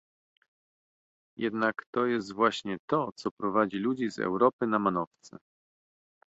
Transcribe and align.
Jednak 1.37 1.75
to 1.93 2.05
jest 2.05 2.33
właśnie 2.33 2.77
to, 2.89 3.09
co 3.15 3.31
prowadzi 3.31 3.77
ludzi 3.77 4.11
z 4.11 4.19
Europy 4.19 4.67
na 4.67 4.79
manowce 4.79 5.37